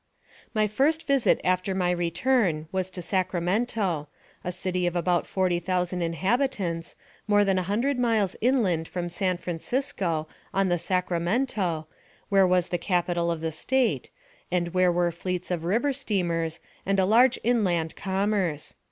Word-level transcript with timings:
My 0.55 0.65
first 0.65 1.05
visit 1.05 1.39
after 1.43 1.75
my 1.75 1.91
return 1.91 2.67
was 2.71 2.89
to 2.89 3.03
Sacramento, 3.03 4.07
a 4.43 4.51
city 4.51 4.87
of 4.87 4.95
about 4.95 5.27
forty 5.27 5.59
thousand 5.59 6.01
inhabitants, 6.01 6.95
more 7.27 7.45
than 7.45 7.59
a 7.59 7.69
hundred 7.69 7.99
miles 7.99 8.35
inland 8.41 8.87
from 8.87 9.09
San 9.09 9.37
Francisco, 9.37 10.27
on 10.55 10.69
the 10.69 10.79
Sacramento, 10.79 11.85
where 12.29 12.47
was 12.47 12.69
the 12.69 12.79
capital 12.79 13.29
of 13.29 13.41
the 13.41 13.51
State, 13.51 14.09
and 14.49 14.73
where 14.73 14.91
were 14.91 15.11
fleets 15.11 15.51
of 15.51 15.65
river 15.65 15.93
steamers, 15.93 16.59
and 16.83 16.99
a 16.99 17.05
large 17.05 17.37
inland 17.43 17.95
commerce. 17.95 18.73